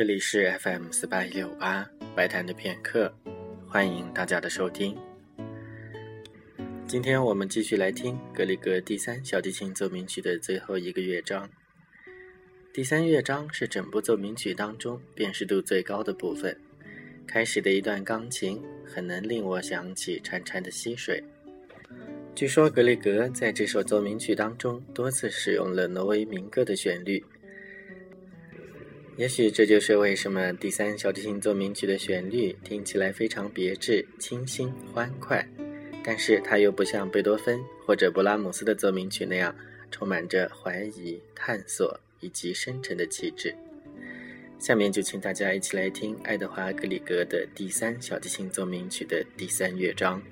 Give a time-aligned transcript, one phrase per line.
[0.00, 1.86] 这里是 FM 四八一六八
[2.16, 3.14] 白谈的片刻，
[3.68, 4.96] 欢迎大家的收听。
[6.86, 11.46] 今天我们继续来听格里格第三小提琴奏鸣曲的最后一个乐章。
[12.72, 16.58] 第三乐章是整部奏鸣曲当中辨识度最高的部分。
[17.26, 21.22] 开始的一段钢琴很能令我想起潺潺的溪水。
[22.34, 27.22] 据说格里格在这首奏鸣曲当中多次使用了挪威民歌的旋律。
[29.16, 35.46] 也许这就是为什么第三小提琴奏鸣曲的旋律听起来非常别致、清新、欢快。
[36.02, 39.54] 但是它又不像贝多芬或者勃拉姆斯的奏鸣曲那样
[39.90, 43.54] 充满着怀疑、探索以及深沉的气质。
[44.58, 50.22] 下面就请大家一起来听爱德华·格里格的第三小提琴奏鸣曲的第三乐章。